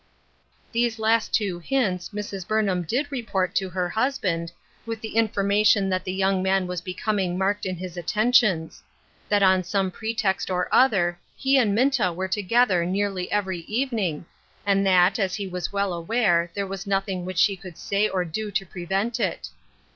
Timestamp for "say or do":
17.77-18.49